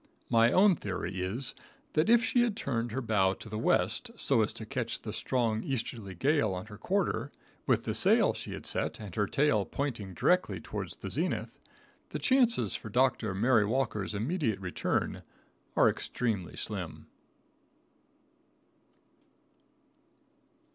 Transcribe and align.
My 0.31 0.51
own 0.51 0.75
theory 0.75 1.21
is, 1.21 1.53
that 1.93 2.09
if 2.09 2.25
she 2.25 2.49
turned 2.49 2.91
her 2.91 3.01
bow 3.03 3.33
to 3.35 3.47
the 3.47 3.59
west 3.59 4.09
so 4.17 4.41
as 4.41 4.51
to 4.53 4.65
catch 4.65 5.01
the 5.03 5.13
strong 5.13 5.61
easterly 5.63 6.15
gale 6.15 6.55
on 6.55 6.65
her 6.65 6.77
quarter, 6.79 7.31
with 7.67 7.83
the 7.83 7.93
sail 7.93 8.33
she 8.33 8.53
had 8.53 8.65
set 8.65 8.99
and 8.99 9.13
her 9.13 9.27
tail 9.27 9.63
pointing 9.63 10.15
directly 10.15 10.59
toward 10.59 10.89
the 11.01 11.11
zenith, 11.11 11.59
the 12.09 12.17
chances 12.17 12.75
for 12.75 12.89
Dr. 12.89 13.35
Mary 13.35 13.63
Walker's 13.63 14.15
immediate 14.15 14.59
return 14.59 15.21
are 15.75 15.87
extremely 15.87 16.55
slim. 16.55 17.05